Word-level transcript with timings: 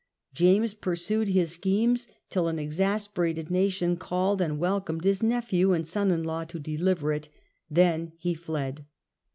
James 0.33 0.73
pursued 0.73 1.27
his 1.29 1.51
schemes 1.51 2.07
till 2.31 2.47
an 2.47 2.57
exasperated 2.57 3.51
nation 3.51 3.95
called 3.97 4.41
and 4.41 4.57
welcomed 4.57 5.03
his 5.03 5.21
nephew 5.21 5.73
and 5.73 5.87
son 5.87 6.09
in 6.09 6.23
law 6.23 6.43
to 6.43 6.57
deliver 6.57 7.13
it. 7.13 7.29
Then 7.69 8.13
he 8.17 8.33
fled. 8.33 8.87